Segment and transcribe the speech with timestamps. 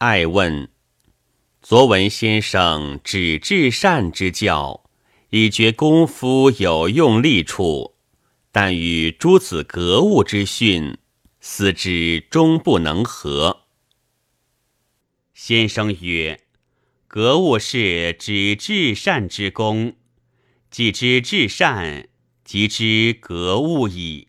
[0.00, 0.70] 爱问：
[1.60, 4.88] 昨闻先生指至善之教，
[5.28, 7.96] 以觉功夫有用力处，
[8.50, 10.96] 但与诸子格物之训，
[11.38, 13.66] 思之终不能合。
[15.34, 16.40] 先生曰
[17.06, 19.96] ：“格物是指至善之功，
[20.70, 22.08] 既知至善，
[22.42, 24.28] 即知格物矣。”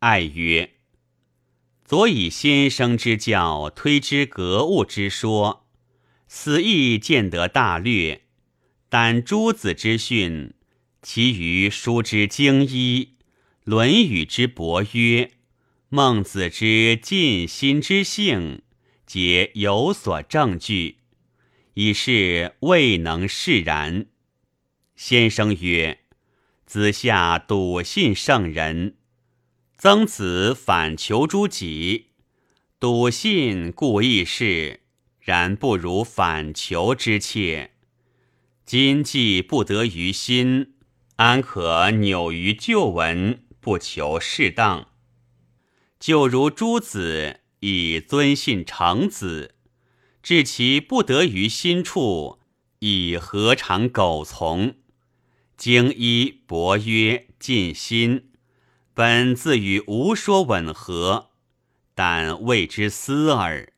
[0.00, 0.74] 爱曰。
[1.92, 5.66] 所以先生之教推之格物之说，
[6.26, 8.22] 此亦见得大略。
[8.88, 10.54] 但诸子之训，
[11.02, 13.04] 其余书之经一，
[13.64, 15.32] 《论语》之博约，
[15.90, 18.62] 孟子之尽心之性，
[19.04, 20.96] 皆有所证据，
[21.74, 24.06] 以是未能释然。
[24.96, 25.98] 先生曰
[26.64, 28.96] ：“子夏笃信圣人。”
[29.84, 32.10] 曾子反求诸己，
[32.78, 34.82] 笃信故易事，
[35.18, 37.72] 然不如反求之切。
[38.64, 40.74] 今既不得于心，
[41.16, 44.86] 安可扭于旧闻，不求适当？
[45.98, 49.56] 就如诸子以尊信成子，
[50.22, 52.38] 至其不得于心处，
[52.78, 54.76] 以何尝苟从？
[55.56, 58.28] 经一博曰尽心。
[58.94, 61.30] 本自与无说吻合，
[61.94, 63.72] 但谓之思耳。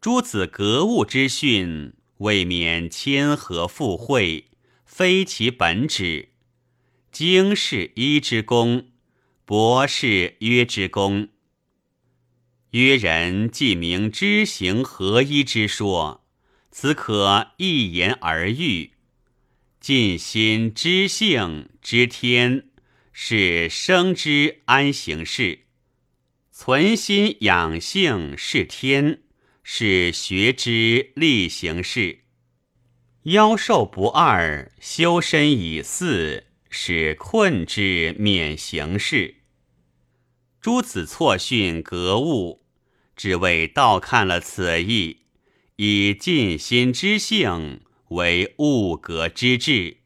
[0.00, 4.44] 诸子格物之训，未免谦和附会，
[4.86, 6.28] 非其本旨。
[7.10, 8.90] 经是一之功，
[9.44, 11.30] 博是约之功。
[12.70, 16.24] 约人既明知行合一之说，
[16.70, 18.92] 此可一言而喻。
[19.80, 22.67] 尽心知性知天。
[23.20, 25.64] 是生之安行事，
[26.52, 29.18] 存心养性是天；
[29.64, 32.20] 是学之力行事，
[33.24, 39.38] 夭寿不二，修身以四，使困之免行事。
[40.60, 42.62] 诸子错训格物，
[43.16, 45.22] 只为道看了此意，
[45.74, 47.80] 以尽心之性
[48.10, 49.96] 为物格之志。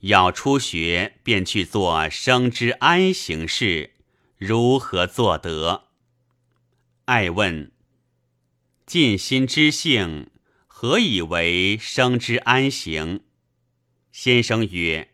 [0.00, 3.90] 要初学便去做生之安行事，
[4.38, 5.88] 如何做得？
[7.04, 7.70] 爱问：
[8.86, 10.28] 尽心之性，
[10.66, 13.20] 何以为生之安行？
[14.10, 15.10] 先生曰：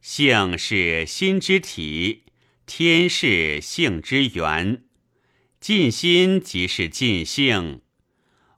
[0.00, 2.24] 性是心之体，
[2.66, 4.84] 天是性之源。
[5.60, 7.82] 尽心即是尽性，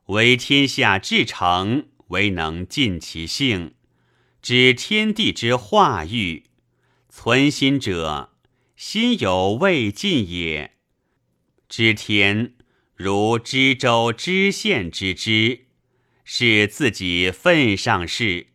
[0.07, 3.75] 为天下至诚，唯能尽其性。
[4.41, 6.45] 知天地之化育，
[7.09, 8.31] 存心者，
[8.75, 10.77] 心有未尽也。
[11.69, 12.55] 知天
[12.95, 15.67] 如知州知县之知，
[16.25, 18.47] 是自己份上事，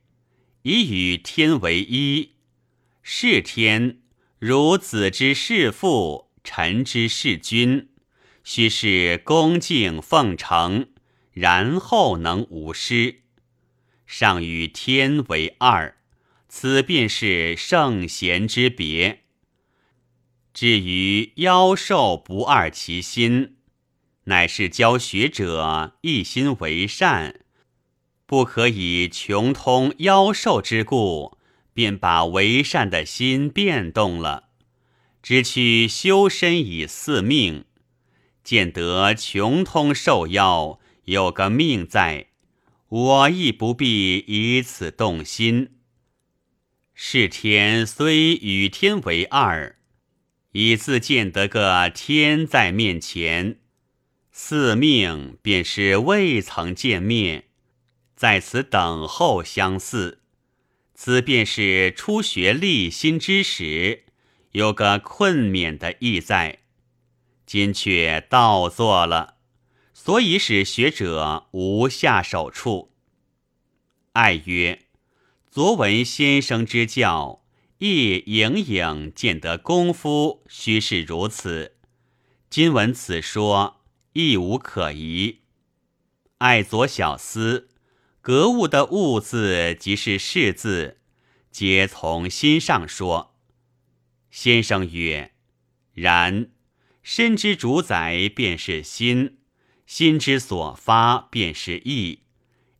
[0.63, 2.33] 以与天为一。
[3.01, 4.01] 是天
[4.41, 7.91] 如子之事父，臣之事君，
[8.43, 10.89] 须是恭敬奉承，
[11.31, 13.23] 然后能无失。
[14.07, 15.97] 上与天为二，
[16.49, 19.23] 此便是圣贤之别。
[20.55, 23.57] 至于妖兽不二其心，
[24.25, 27.41] 乃是教学者一心为善，
[28.25, 31.37] 不可以穷通妖兽之故，
[31.75, 34.45] 便把为善的心变动了。
[35.23, 37.65] 只取修身以四命，
[38.45, 42.29] 见得穷通受妖，有个命在。
[42.89, 45.79] 我亦不必以此动心。
[46.95, 49.77] 是天虽与天为二，
[50.53, 53.59] 以自见得个天在面前，
[54.31, 57.45] 四命便是未曾见面，
[58.15, 60.23] 在此等候相似。
[60.95, 64.05] 此便是初学立心之时，
[64.53, 66.61] 有个困免的意在，
[67.45, 69.36] 今却倒做了。
[69.99, 72.93] 所以使学者无下手处。
[74.13, 74.83] 爱曰
[75.51, 77.43] ：“昨闻先生之教，
[77.79, 81.77] 亦隐隐见得功夫须是如此。
[82.51, 83.81] 今闻此说，
[84.13, 85.41] 亦无可疑。
[86.39, 87.71] 爱左小思，
[88.21, 90.99] 格物的物字即是是字，
[91.51, 93.35] 皆从心上说。
[94.31, 95.33] 先生曰：
[95.95, 96.51] 然，
[97.03, 99.39] 身之主宰便是心。”
[99.87, 102.21] 心之所发便是意，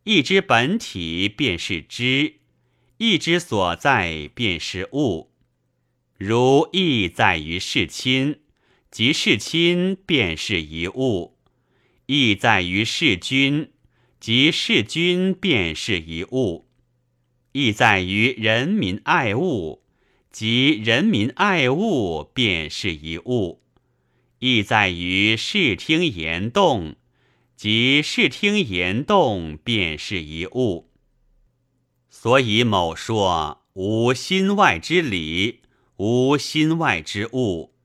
[0.03, 2.35] 意之本体便是知，
[2.97, 5.31] 意之所在便是物。
[6.17, 8.39] 如意在于事亲，
[8.91, 11.37] 即事亲便是一物；
[12.07, 13.71] 意在于事君，
[14.19, 16.65] 即事君便是一物；
[17.51, 19.83] 意在于人民爱物，
[20.31, 23.61] 即人民爱物便是一物；
[24.39, 26.95] 意在于视听言动，
[27.55, 30.91] 即视听言动便是一物。
[32.09, 35.61] 所以某说无心外之理，
[35.97, 37.75] 无心外之物。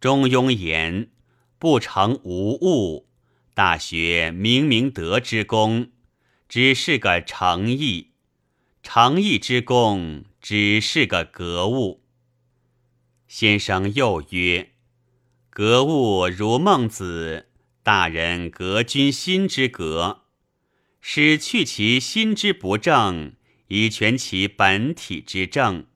[0.00, 1.10] 中庸言
[1.58, 3.08] 不成无物。
[3.54, 5.92] 大学明明德之功，
[6.48, 8.10] 只是个诚意；
[8.82, 12.02] 诚意之功，只是个格物。
[13.28, 14.73] 先生又曰：
[15.54, 17.46] 格物如孟子，
[17.84, 20.22] 大人格君心之格，
[21.00, 23.34] 使去其心之不正，
[23.68, 25.86] 以全其本体之正。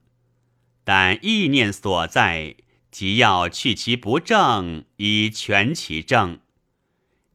[0.85, 2.55] 但意念所在，
[2.89, 6.39] 即要去其不正，以全其正。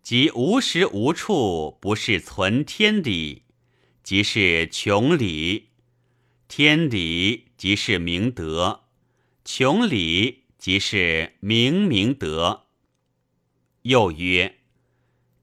[0.02, 3.42] 即无时无处不是存天理，
[4.02, 5.64] 即是穷理；
[6.48, 8.84] 天理即是明德，
[9.44, 12.69] 穷理即是明明德。
[13.82, 14.61] 又曰：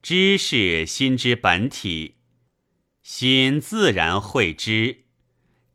[0.01, 2.15] 知是心之本体，
[3.03, 5.03] 心自然会知；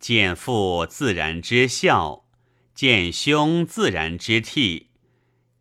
[0.01, 2.27] 见父自然之孝，
[2.75, 4.87] 见兄自然之悌，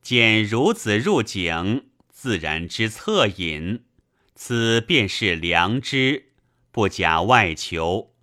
[0.01, 1.91] 见孺子入井。
[2.09, 3.85] 自然之恻隐，
[4.33, 6.33] 此便是良知，
[6.71, 8.15] 不假外求。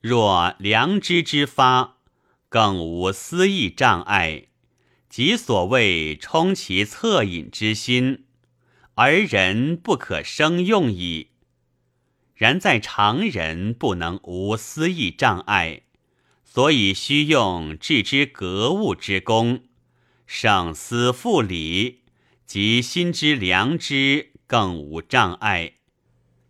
[0.00, 1.98] 若良知之发，
[2.48, 4.45] 更无私意障碍，
[5.16, 8.26] 即所谓充其恻隐之心，
[8.96, 11.28] 而人不可生用矣。
[12.34, 15.84] 然在常人不能无私意障碍，
[16.44, 19.62] 所以须用致之格物之功，
[20.26, 22.02] 省思复理。
[22.44, 25.76] 即心之良知更无障碍，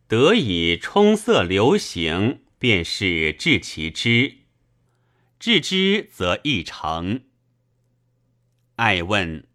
[0.09, 4.39] 得以充塞流行，便是治其知。
[5.39, 7.21] 治之则易成。
[8.77, 9.47] 爱问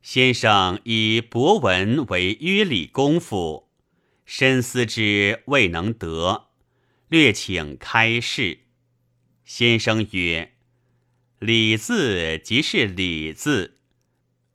[0.00, 3.68] 先生以博文为约礼功夫，
[4.24, 6.46] 深思之未能得，
[7.08, 8.60] 略请开示。
[9.44, 10.54] 先生曰
[11.40, 13.80] ：“礼字即是礼字。”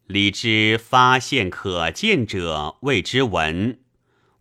[0.07, 3.79] 理之发现可见者谓之文，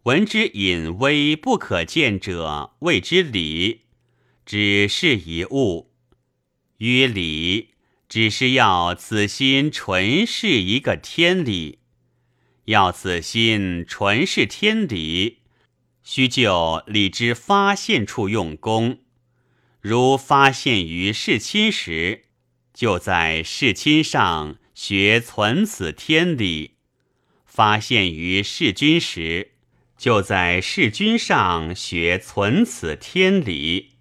[0.05, 3.82] 文之隐微不可见者谓之理。
[4.47, 5.93] 只是一物，
[6.79, 7.75] 曰理，
[8.08, 11.81] 只是要此心纯是一个天理。
[12.64, 15.38] 要此心纯是天理，
[16.02, 19.00] 须就理之发现处用功。
[19.81, 22.25] 如发现于世亲时，
[22.72, 24.58] 就在世亲上。
[24.81, 26.76] 学存此天理，
[27.44, 29.55] 发现于世君时，
[29.96, 33.96] 就在世君上学存此天理；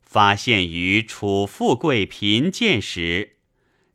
[0.00, 3.33] 发现于处富贵贫贱时，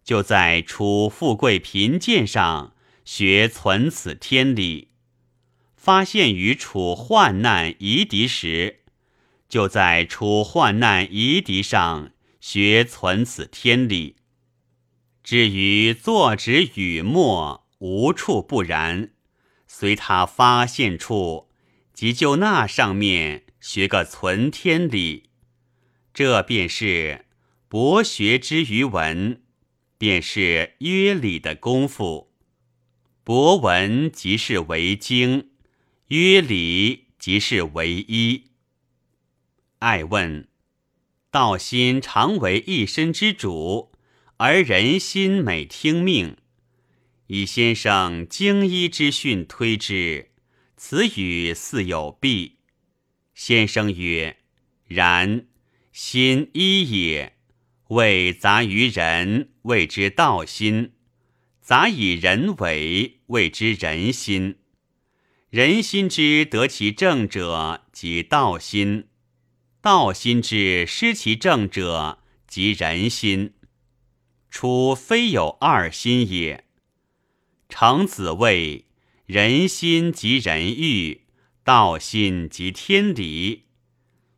[0.10, 2.74] 就在处富贵贫贱上
[3.06, 4.88] 学存此天理；
[5.78, 8.80] 发现于处患难夷敌时，
[9.48, 12.10] 就在处患难夷敌上
[12.42, 14.16] 学存此天理。
[15.24, 19.12] 至于坐止语墨，无处不然。
[19.68, 21.50] 随他发现处，
[21.94, 25.30] 即就那上面学个存天理。
[26.12, 27.28] 这便是
[27.68, 29.44] 博学之于文，
[30.00, 32.32] 便是约礼的功夫。
[33.24, 35.52] 博文即是为经，
[36.08, 38.46] 约礼即是为一。
[39.78, 40.48] 爱问
[41.30, 43.92] 道心常为一身之主。
[44.38, 46.38] 而人心每听命，
[47.28, 50.30] 以先生经医之训推之，
[50.78, 52.60] 此语似有弊。
[53.34, 54.38] 先生曰
[54.88, 55.46] ：“然，
[55.92, 57.34] 心一也。
[57.90, 60.94] 未杂于人，谓之道心；
[61.62, 64.56] 杂以人为，谓之人心。
[65.52, 69.04] 人心之得其正者，即道心；
[69.80, 73.54] 道心之失其正者，即人心。”
[74.50, 76.66] 初非有二心也。
[77.70, 78.86] 程子谓：
[79.28, 81.22] 人心即人欲，
[81.64, 83.66] 道心即天理。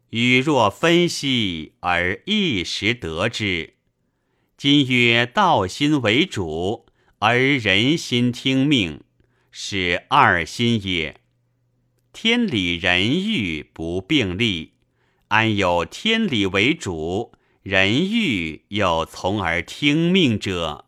[0.09, 3.75] 予若分析而一时得之。
[4.63, 6.85] 今曰道心为主，
[7.17, 9.01] 而人心听命，
[9.49, 11.19] 是二心也。
[12.13, 14.73] 天理人欲不并立，
[15.29, 17.31] 安有天理为主？
[17.63, 20.85] 人欲又从而听命者。